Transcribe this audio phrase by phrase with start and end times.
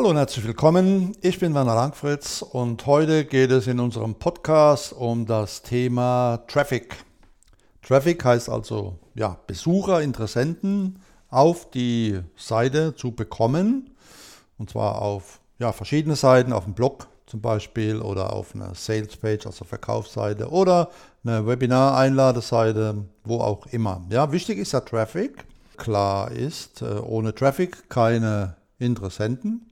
[0.00, 1.14] Hallo und herzlich willkommen.
[1.20, 7.04] Ich bin Werner Langfritz und heute geht es in unserem Podcast um das Thema Traffic.
[7.82, 13.90] Traffic heißt also ja, Besucher, Interessenten auf die Seite zu bekommen.
[14.56, 19.18] Und zwar auf ja, verschiedene Seiten, auf dem Blog zum Beispiel oder auf einer Sales
[19.18, 20.88] Page, also Verkaufsseite oder
[21.26, 24.02] eine Webinar-Einladeseite, wo auch immer.
[24.08, 25.44] Ja, wichtig ist ja Traffic.
[25.76, 29.69] Klar ist, äh, ohne Traffic keine Interessenten.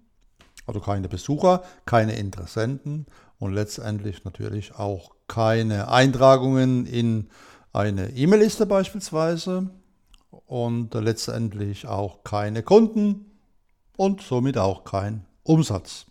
[0.69, 3.07] Also keine Besucher, keine Interessenten
[3.39, 7.31] und letztendlich natürlich auch keine Eintragungen in
[7.73, 9.71] eine E-Mail-Liste beispielsweise
[10.45, 13.39] und letztendlich auch keine Kunden
[13.97, 16.05] und somit auch kein Umsatz.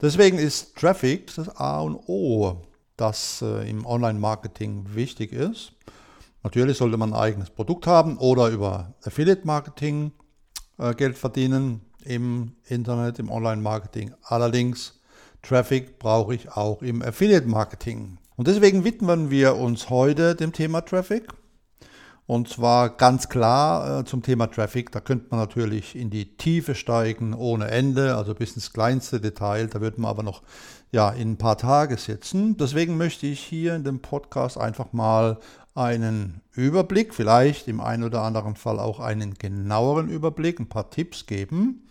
[0.00, 2.62] Deswegen ist Traffic das A und O,
[2.96, 5.74] das äh, im Online-Marketing wichtig ist.
[6.42, 10.10] Natürlich sollte man ein eigenes Produkt haben oder über Affiliate-Marketing
[10.78, 14.12] äh, Geld verdienen im Internet, im Online-Marketing.
[14.22, 15.00] Allerdings,
[15.42, 18.18] Traffic brauche ich auch im Affiliate-Marketing.
[18.36, 21.28] Und deswegen widmen wir uns heute dem Thema Traffic.
[22.26, 24.90] Und zwar ganz klar äh, zum Thema Traffic.
[24.90, 29.68] Da könnte man natürlich in die Tiefe steigen ohne Ende, also bis ins kleinste Detail.
[29.68, 30.42] Da wird man aber noch
[30.90, 32.56] ja, in ein paar Tage sitzen.
[32.56, 35.38] Deswegen möchte ich hier in dem Podcast einfach mal
[35.76, 41.26] einen Überblick, vielleicht im einen oder anderen Fall auch einen genaueren Überblick, ein paar Tipps
[41.26, 41.86] geben,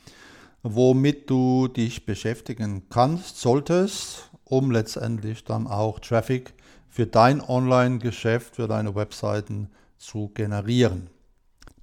[0.64, 6.54] womit du dich beschäftigen kannst, solltest, um letztendlich dann auch Traffic
[6.90, 9.85] für dein Online-Geschäft, für deine Webseiten zu
[10.34, 11.10] generieren.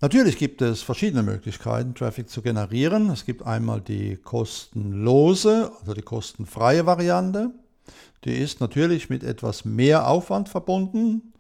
[0.01, 3.09] Natürlich gibt es verschiedene Möglichkeiten, Traffic zu generieren.
[3.11, 7.51] Es gibt einmal die kostenlose, also die kostenfreie Variante.
[8.25, 11.33] Die ist natürlich mit etwas mehr Aufwand verbunden,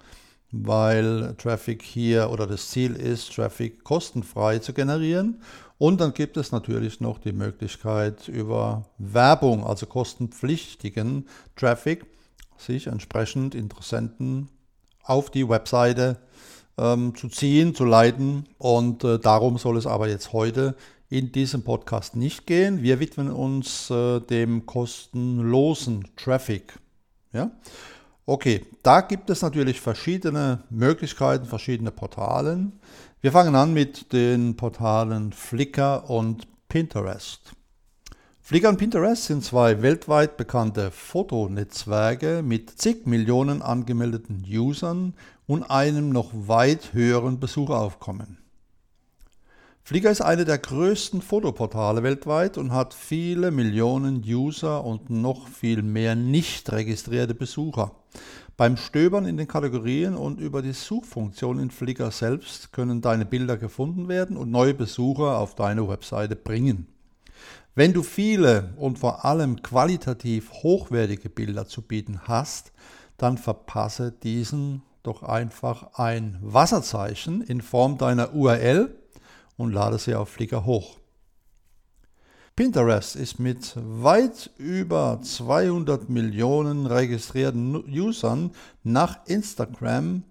[0.53, 5.43] weil Traffic hier oder das Ziel ist, Traffic kostenfrei zu generieren.
[5.79, 11.27] Und dann gibt es natürlich noch die Möglichkeit über Werbung, also kostenpflichtigen
[11.57, 12.07] Traffic,
[12.57, 14.49] sich entsprechend Interessenten
[15.03, 16.19] auf die Webseite
[16.79, 18.47] ähm, zu ziehen, zu leiten.
[18.59, 20.77] Und äh, darum soll es aber jetzt heute
[21.09, 22.83] in diesem Podcast nicht gehen.
[22.83, 26.79] Wir widmen uns äh, dem kostenlosen Traffic.
[27.33, 27.51] Ja?
[28.25, 32.81] Okay, da gibt es natürlich verschiedene Möglichkeiten, verschiedene Portalen.
[33.21, 37.53] Wir fangen an mit den Portalen Flickr und Pinterest.
[38.41, 45.15] Flickr und Pinterest sind zwei weltweit bekannte Fotonetzwerke mit zig Millionen angemeldeten Usern
[45.47, 48.39] und einem noch weit höheren Besucheraufkommen.
[49.85, 55.83] Flickr ist eine der größten Fotoportale weltweit und hat viele Millionen User und noch viel
[55.83, 57.91] mehr nicht registrierte Besucher.
[58.57, 63.57] Beim Stöbern in den Kategorien und über die Suchfunktion in Flickr selbst können deine Bilder
[63.57, 66.87] gefunden werden und neue Besucher auf deine Webseite bringen.
[67.75, 72.71] Wenn du viele und vor allem qualitativ hochwertige Bilder zu bieten hast,
[73.17, 78.95] dann verpasse diesen doch einfach ein Wasserzeichen in Form deiner URL
[79.57, 80.99] und lade sie auf Flickr hoch.
[82.55, 88.51] Pinterest ist mit weit über 200 Millionen registrierten Usern
[88.83, 90.23] nach Instagram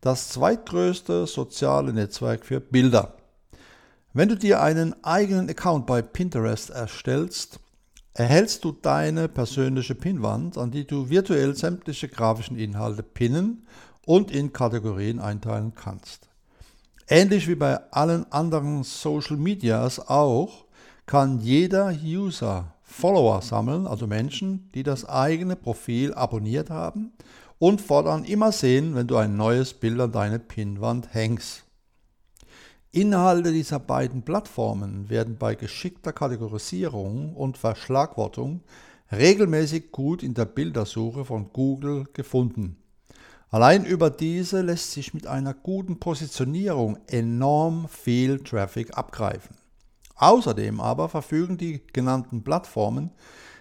[0.00, 3.14] das zweitgrößte soziale Netzwerk für Bilder.
[4.12, 7.60] Wenn du dir einen eigenen Account bei Pinterest erstellst,
[8.12, 13.66] erhältst du deine persönliche Pinwand, an die du virtuell sämtliche grafischen Inhalte pinnen
[14.06, 16.28] und in Kategorien einteilen kannst.
[17.08, 20.64] Ähnlich wie bei allen anderen Social Medias auch,
[21.06, 27.12] kann jeder User Follower sammeln, also Menschen, die das eigene Profil abonniert haben
[27.58, 31.64] und fortan immer sehen, wenn du ein neues Bild an deine Pinnwand hängst.
[32.92, 38.60] Inhalte dieser beiden Plattformen werden bei geschickter Kategorisierung und Verschlagwortung
[39.10, 42.81] regelmäßig gut in der Bildersuche von Google gefunden.
[43.52, 49.54] Allein über diese lässt sich mit einer guten Positionierung enorm viel Traffic abgreifen.
[50.16, 53.10] Außerdem aber verfügen die genannten Plattformen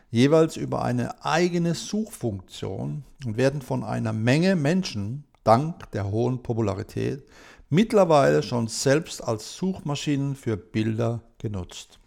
[0.10, 7.26] jeweils über eine eigene Suchfunktion und werden von einer Menge Menschen dank der hohen Popularität
[7.70, 12.00] mittlerweile schon selbst als Suchmaschinen für Bilder genutzt.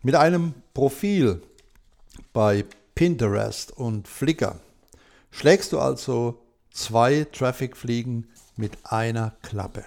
[0.00, 1.42] Mit einem Profil
[2.32, 2.64] bei
[2.94, 4.60] Pinterest und Flickr
[5.36, 6.40] schlägst du also
[6.70, 9.84] zwei Traffic-Fliegen mit einer Klappe.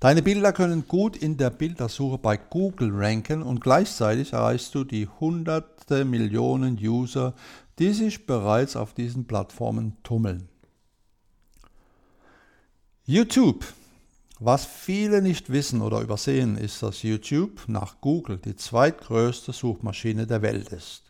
[0.00, 5.06] Deine Bilder können gut in der Bildersuche bei Google ranken und gleichzeitig erreichst du die
[5.06, 7.34] hunderte Millionen User,
[7.78, 10.48] die sich bereits auf diesen Plattformen tummeln.
[13.04, 13.64] YouTube
[14.40, 20.42] Was viele nicht wissen oder übersehen, ist, dass YouTube nach Google die zweitgrößte Suchmaschine der
[20.42, 21.09] Welt ist.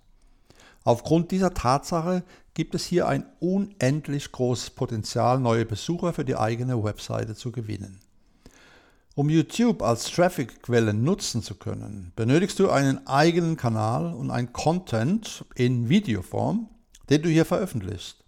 [0.85, 2.25] Aufgrund dieser Tatsache
[2.55, 8.01] gibt es hier ein unendlich großes Potenzial, neue Besucher für die eigene Webseite zu gewinnen.
[9.15, 15.45] Um YouTube als Traffic-Quelle nutzen zu können, benötigst du einen eigenen Kanal und ein Content
[15.55, 16.69] in Videoform,
[17.11, 18.25] den du hier veröffentlichst.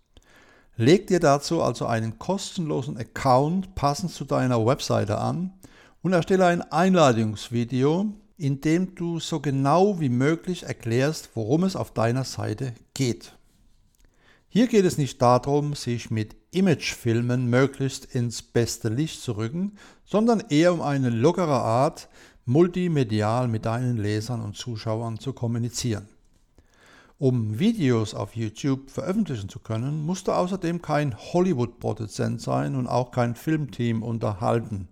[0.77, 5.53] Leg dir dazu also einen kostenlosen Account passend zu deiner Webseite an
[6.03, 8.13] und erstelle ein Einladungsvideo,
[8.43, 13.37] in dem du so genau wie möglich erklärst, worum es auf deiner Seite geht.
[14.49, 20.43] Hier geht es nicht darum, sich mit Imagefilmen möglichst ins beste Licht zu rücken, sondern
[20.51, 22.09] eher um eine lockere Art,
[22.45, 26.09] multimedial mit deinen Lesern und Zuschauern zu kommunizieren.
[27.19, 33.13] Um Videos auf YouTube veröffentlichen zu können, musst du außerdem kein Hollywood-Produzent sein und auch
[33.13, 34.89] kein Filmteam unterhalten.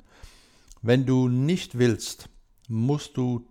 [0.83, 2.30] Wenn du nicht willst,
[2.71, 3.47] musst du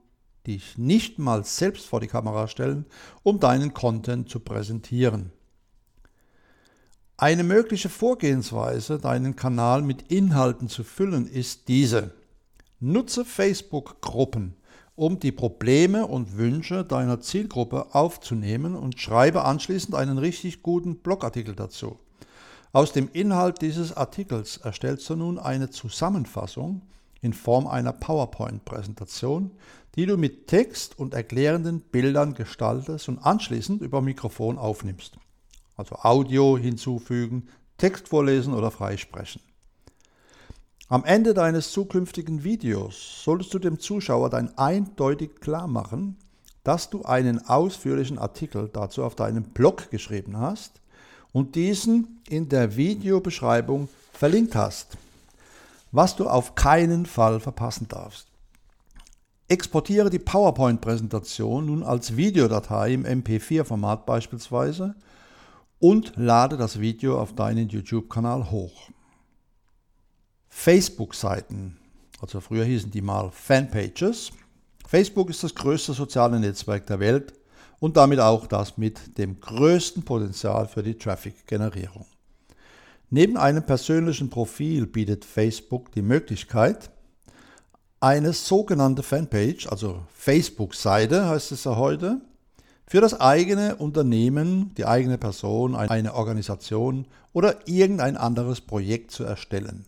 [0.47, 2.85] dich nicht mal selbst vor die Kamera stellen,
[3.23, 5.31] um deinen Content zu präsentieren.
[7.17, 12.13] Eine mögliche Vorgehensweise, deinen Kanal mit Inhalten zu füllen, ist diese.
[12.79, 14.55] Nutze Facebook-Gruppen,
[14.95, 21.55] um die Probleme und Wünsche deiner Zielgruppe aufzunehmen und schreibe anschließend einen richtig guten Blogartikel
[21.55, 21.99] dazu.
[22.71, 26.83] Aus dem Inhalt dieses Artikels erstellst du nun eine Zusammenfassung
[27.21, 29.51] in Form einer PowerPoint-Präsentation,
[29.95, 35.17] die du mit Text und erklärenden Bildern gestaltest und anschließend über Mikrofon aufnimmst
[35.79, 39.41] also Audio hinzufügen, Text vorlesen oder freisprechen.
[40.89, 46.17] Am Ende deines zukünftigen Videos solltest du dem Zuschauer dann eindeutig klar machen,
[46.65, 50.81] dass du einen ausführlichen Artikel dazu auf deinem Blog geschrieben hast
[51.31, 54.97] und diesen in der Videobeschreibung verlinkt hast,
[55.91, 58.27] was du auf keinen Fall verpassen darfst.
[59.47, 64.95] Exportiere die PowerPoint-Präsentation nun als Videodatei im MP4-Format beispielsweise
[65.79, 68.89] und lade das Video auf deinen YouTube-Kanal hoch.
[70.49, 71.79] Facebook-Seiten,
[72.21, 74.31] also früher hießen die mal Fanpages.
[74.87, 77.33] Facebook ist das größte soziale Netzwerk der Welt
[77.79, 82.05] und damit auch das mit dem größten Potenzial für die Traffic-Generierung.
[83.11, 86.91] Neben einem persönlichen Profil bietet Facebook die Möglichkeit,
[87.99, 92.21] eine sogenannte Fanpage, also Facebook-Seite heißt es ja heute,
[92.85, 99.85] für das eigene Unternehmen, die eigene Person, eine Organisation oder irgendein anderes Projekt zu erstellen.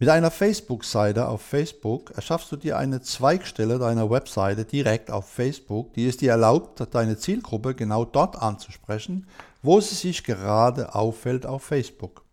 [0.00, 5.94] Mit einer Facebook-Seite auf Facebook erschaffst du dir eine Zweigstelle deiner Webseite direkt auf Facebook,
[5.94, 9.28] die es dir erlaubt, deine Zielgruppe genau dort anzusprechen,
[9.62, 12.24] wo sie sich gerade auffällt auf Facebook.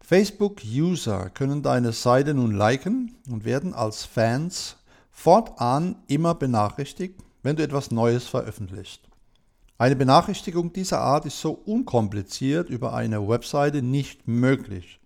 [0.00, 4.76] Facebook-User können deine Seite nun liken und werden als Fans
[5.10, 9.00] fortan immer benachrichtigt, wenn du etwas Neues veröffentlichst.
[9.76, 14.99] Eine Benachrichtigung dieser Art ist so unkompliziert über eine Webseite nicht möglich.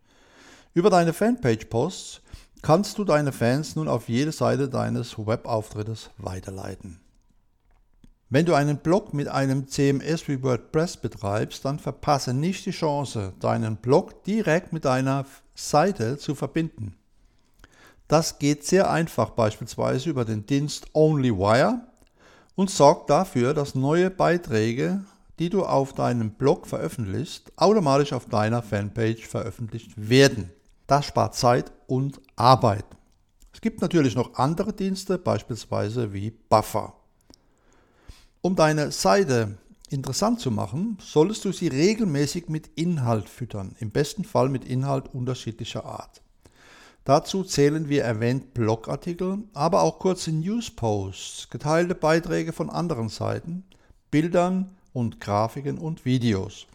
[0.76, 2.20] Über deine Fanpage-Posts
[2.60, 6.98] kannst du deine Fans nun auf jede Seite deines Webauftrittes weiterleiten.
[8.28, 13.34] Wenn du einen Blog mit einem CMS wie WordPress betreibst, dann verpasse nicht die Chance,
[13.38, 16.96] deinen Blog direkt mit deiner Seite zu verbinden.
[18.08, 21.82] Das geht sehr einfach beispielsweise über den Dienst OnlyWire
[22.56, 25.04] und sorgt dafür, dass neue Beiträge,
[25.38, 30.50] die du auf deinem Blog veröffentlichst, automatisch auf deiner Fanpage veröffentlicht werden.
[30.86, 32.84] Das spart Zeit und Arbeit.
[33.52, 36.94] Es gibt natürlich noch andere Dienste, beispielsweise wie Buffer.
[38.42, 39.56] Um deine Seite
[39.88, 45.14] interessant zu machen, solltest du sie regelmäßig mit Inhalt füttern, im besten Fall mit Inhalt
[45.14, 46.20] unterschiedlicher Art.
[47.04, 53.64] Dazu zählen wir erwähnt Blogartikel, aber auch kurze Newsposts, geteilte Beiträge von anderen Seiten,
[54.10, 56.66] Bildern und Grafiken und Videos.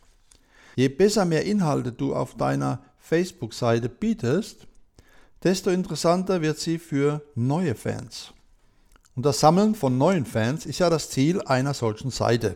[0.75, 4.67] Je besser mehr Inhalte du auf deiner Facebook-Seite bietest,
[5.43, 8.33] desto interessanter wird sie für neue Fans.
[9.15, 12.55] Und das Sammeln von neuen Fans ist ja das Ziel einer solchen Seite.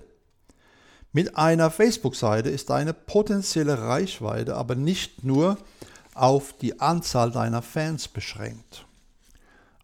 [1.11, 5.57] Mit einer Facebook-Seite ist deine potenzielle Reichweite aber nicht nur
[6.13, 8.85] auf die Anzahl deiner Fans beschränkt.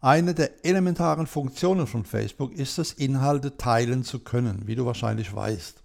[0.00, 5.34] Eine der elementaren Funktionen von Facebook ist es, Inhalte teilen zu können, wie du wahrscheinlich
[5.34, 5.82] weißt.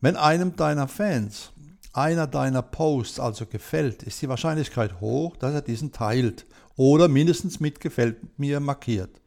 [0.00, 1.50] Wenn einem deiner Fans
[1.96, 7.58] einer deiner Posts also gefällt, ist die Wahrscheinlichkeit hoch, dass er diesen teilt oder mindestens
[7.58, 9.20] mit gefällt mir markiert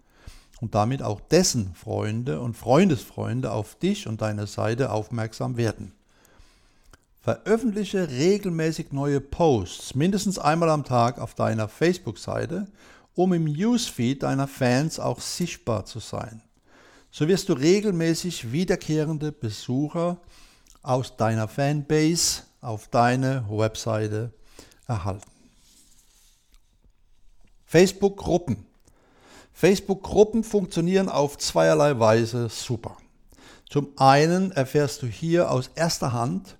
[0.61, 5.93] und damit auch dessen Freunde und Freundesfreunde auf dich und deine Seite aufmerksam werden.
[7.21, 12.67] Veröffentliche regelmäßig neue Posts, mindestens einmal am Tag auf deiner Facebook-Seite,
[13.15, 16.41] um im Newsfeed deiner Fans auch sichtbar zu sein.
[17.11, 20.17] So wirst du regelmäßig wiederkehrende Besucher
[20.81, 24.31] aus deiner Fanbase auf deine Webseite
[24.87, 25.29] erhalten.
[27.65, 28.65] Facebook-Gruppen.
[29.53, 32.97] Facebook-Gruppen funktionieren auf zweierlei Weise super.
[33.69, 36.57] Zum einen erfährst du hier aus erster Hand,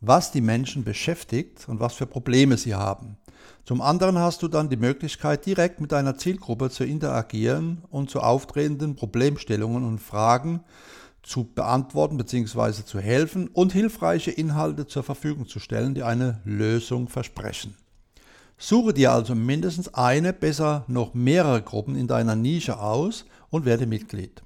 [0.00, 3.16] was die Menschen beschäftigt und was für Probleme sie haben.
[3.64, 8.20] Zum anderen hast du dann die Möglichkeit, direkt mit deiner Zielgruppe zu interagieren und zu
[8.20, 10.64] auftretenden Problemstellungen und Fragen
[11.22, 12.84] zu beantworten bzw.
[12.84, 17.76] zu helfen und hilfreiche Inhalte zur Verfügung zu stellen, die eine Lösung versprechen.
[18.58, 23.86] Suche dir also mindestens eine, besser noch mehrere Gruppen in deiner Nische aus und werde
[23.86, 24.42] Mitglied.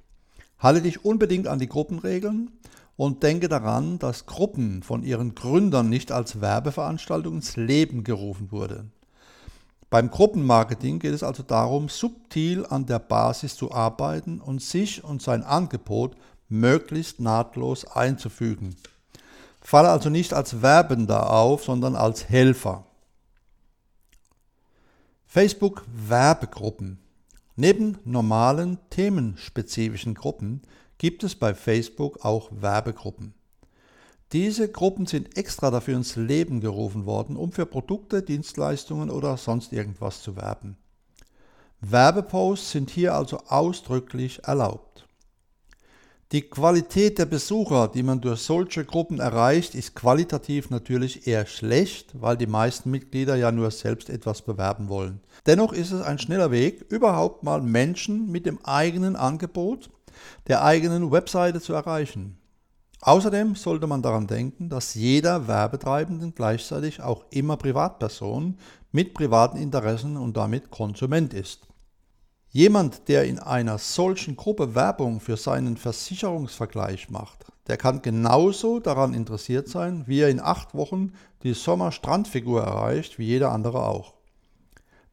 [0.57, 2.51] Halte dich unbedingt an die Gruppenregeln
[2.95, 8.93] und denke daran, dass Gruppen von ihren Gründern nicht als Werbeveranstaltung ins Leben gerufen wurden.
[9.89, 15.21] Beim Gruppenmarketing geht es also darum, subtil an der Basis zu arbeiten und sich und
[15.21, 16.15] sein Angebot
[16.49, 18.75] möglichst nahtlos einzufügen.
[19.61, 22.85] Falle also nicht als Werbender auf, sondern als Helfer.
[25.25, 26.99] Facebook Werbegruppen.
[27.55, 30.61] Neben normalen themenspezifischen Gruppen
[30.97, 33.33] gibt es bei Facebook auch Werbegruppen.
[34.31, 39.71] Diese Gruppen sind extra dafür ins Leben gerufen worden, um für Produkte, Dienstleistungen oder sonst
[39.71, 40.77] irgendwas zu werben.
[41.81, 45.04] Werbeposts sind hier also ausdrücklich erlaubt.
[46.35, 52.11] Die Qualität der Besucher, die man durch solche Gruppen erreicht, ist qualitativ natürlich eher schlecht,
[52.19, 55.21] weil die meisten Mitglieder ja nur selbst etwas bewerben wollen.
[55.45, 59.89] Dennoch ist es ein schneller Weg, überhaupt mal Menschen mit dem eigenen Angebot,
[60.49, 62.37] der eigenen Webseite zu erreichen.
[62.99, 68.57] Außerdem sollte man daran denken, dass jeder Werbetreibenden gleichzeitig auch immer Privatperson
[68.91, 71.65] mit privaten Interessen und damit Konsument ist.
[72.55, 79.13] Jemand, der in einer solchen Gruppe Werbung für seinen Versicherungsvergleich macht, der kann genauso daran
[79.13, 81.11] interessiert sein, wie er in acht Wochen
[81.43, 84.13] die Sommerstrandfigur erreicht, wie jeder andere auch.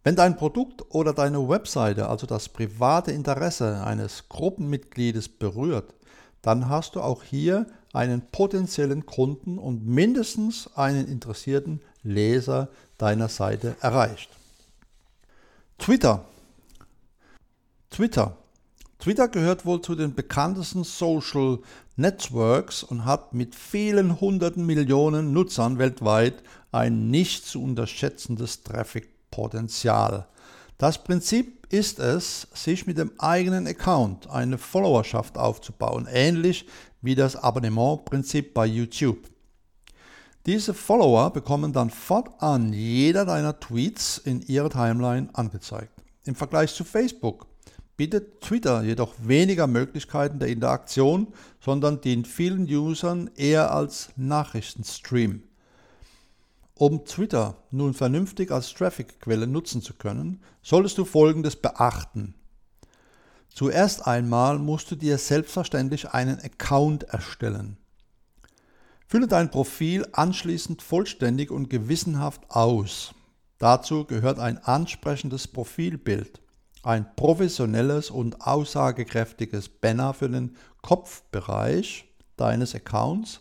[0.04, 5.94] Wenn dein Produkt oder deine Webseite also das private Interesse eines Gruppenmitgliedes berührt,
[6.42, 12.68] dann hast du auch hier einen potenziellen Kunden und mindestens einen interessierten Leser
[12.98, 14.30] deiner Seite erreicht.
[15.78, 16.24] Twitter
[17.92, 18.38] Twitter.
[18.98, 21.58] Twitter gehört wohl zu den bekanntesten Social
[21.96, 30.26] Networks und hat mit vielen hunderten Millionen Nutzern weltweit ein nicht zu unterschätzendes Traffic-Potenzial.
[30.78, 36.66] Das Prinzip ist es, sich mit dem eigenen Account eine Followerschaft aufzubauen, ähnlich
[37.02, 39.28] wie das Abonnementprinzip bei YouTube.
[40.46, 45.92] Diese Follower bekommen dann fortan jeder deiner Tweets in ihrer Timeline angezeigt.
[46.24, 47.51] Im Vergleich zu Facebook
[47.96, 51.28] bietet Twitter jedoch weniger Möglichkeiten der Interaktion,
[51.60, 55.42] sondern dient vielen Usern eher als Nachrichtenstream.
[56.74, 62.34] Um Twitter nun vernünftig als Traffic-Quelle nutzen zu können, solltest du Folgendes beachten.
[63.54, 67.76] Zuerst einmal musst du dir selbstverständlich einen Account erstellen.
[69.06, 73.14] Fülle dein Profil anschließend vollständig und gewissenhaft aus.
[73.58, 76.41] Dazu gehört ein ansprechendes Profilbild
[76.82, 83.40] ein professionelles und aussagekräftiges Banner für den Kopfbereich deines Accounts,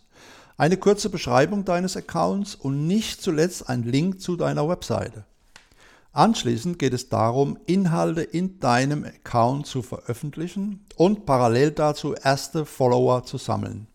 [0.58, 5.26] eine kurze Beschreibung deines Accounts und nicht zuletzt ein Link zu deiner Webseite.
[6.14, 13.24] Anschließend geht es darum, Inhalte in deinem Account zu veröffentlichen und parallel dazu erste Follower
[13.24, 13.88] zu sammeln.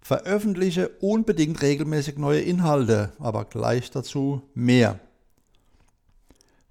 [0.00, 4.98] Veröffentliche unbedingt regelmäßig neue Inhalte, aber gleich dazu mehr.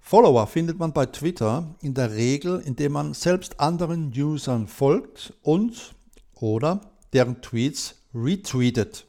[0.08, 5.94] Follower findet man bei Twitter in der Regel, indem man selbst anderen Usern folgt und
[6.34, 6.80] oder
[7.12, 9.06] deren Tweets retweetet.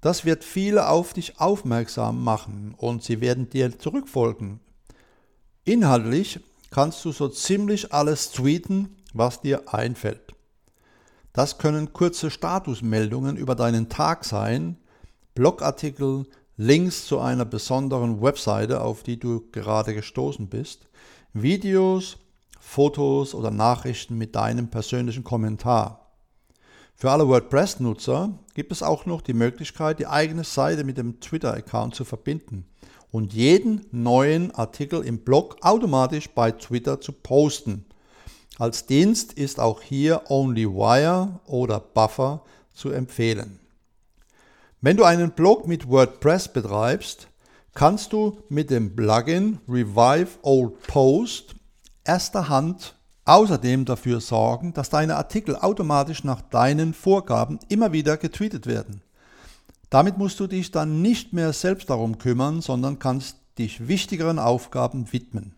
[0.00, 4.60] Das wird viele auf dich aufmerksam machen und sie werden dir zurückfolgen.
[5.64, 10.32] Inhaltlich kannst du so ziemlich alles tweeten, was dir einfällt.
[11.34, 14.78] Das können kurze Statusmeldungen über deinen Tag sein,
[15.34, 16.24] Blogartikel,
[16.56, 20.86] Links zu einer besonderen Webseite, auf die du gerade gestoßen bist,
[21.32, 22.18] Videos,
[22.60, 26.12] Fotos oder Nachrichten mit deinem persönlichen Kommentar.
[26.94, 31.94] Für alle WordPress-Nutzer gibt es auch noch die Möglichkeit, die eigene Seite mit dem Twitter-Account
[31.94, 32.66] zu verbinden
[33.10, 37.86] und jeden neuen Artikel im Blog automatisch bei Twitter zu posten.
[38.58, 42.44] Als Dienst ist auch hier OnlyWire oder Buffer
[42.74, 43.58] zu empfehlen.
[44.84, 47.28] Wenn du einen Blog mit WordPress betreibst,
[47.72, 51.54] kannst du mit dem Plugin Revive Old Post
[52.02, 58.66] erster Hand außerdem dafür sorgen, dass deine Artikel automatisch nach deinen Vorgaben immer wieder getweetet
[58.66, 59.02] werden.
[59.88, 65.12] Damit musst du dich dann nicht mehr selbst darum kümmern, sondern kannst dich wichtigeren Aufgaben
[65.12, 65.54] widmen.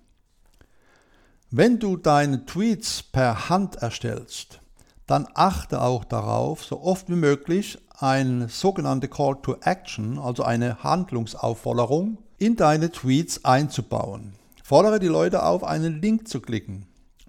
[1.51, 4.61] Wenn du deine Tweets per Hand erstellst,
[5.07, 10.83] dann achte auch darauf, so oft wie möglich eine sogenannte Call to Action, also eine
[10.83, 14.35] Handlungsaufforderung, in deine Tweets einzubauen.
[14.63, 16.87] Fordere die Leute auf, einen Link zu klicken,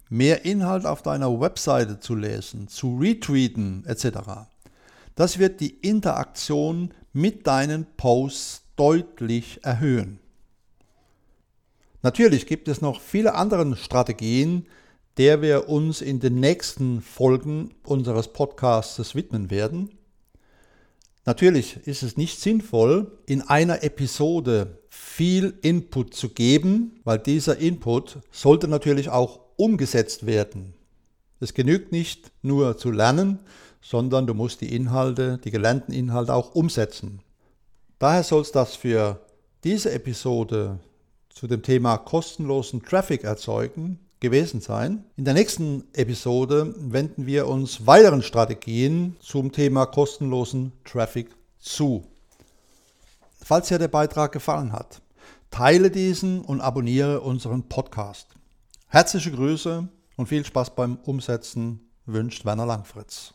[0.10, 4.20] mehr Inhalt auf deiner Webseite zu lesen, zu retweeten etc.
[5.16, 10.20] Das wird die Interaktion mit deinen Posts deutlich erhöhen.
[12.02, 14.68] Natürlich gibt es noch viele andere Strategien,
[15.18, 19.90] der wir uns in den nächsten Folgen unseres Podcasts widmen werden.
[21.26, 28.20] Natürlich ist es nicht sinnvoll, in einer Episode viel Input zu geben, weil dieser Input
[28.30, 30.76] sollte natürlich auch umgesetzt werden.
[31.40, 33.40] Es genügt nicht nur zu lernen,
[33.82, 37.22] sondern du musst die Inhalte, die gelernten Inhalte auch umsetzen.
[37.98, 39.20] Daher soll es das für
[39.64, 40.80] diese Episode
[41.30, 45.06] zu dem Thema kostenlosen Traffic erzeugen gewesen sein.
[45.18, 51.30] In der nächsten Episode wenden wir uns weiteren Strategien zum Thema kostenlosen Traffic
[51.60, 52.06] zu.
[53.42, 55.02] Falls dir der Beitrag gefallen hat,
[55.52, 58.28] teile diesen und abonniere unseren Podcast.
[58.88, 63.34] Herzliche Grüße und viel Spaß beim Umsetzen wünscht Werner Langfritz.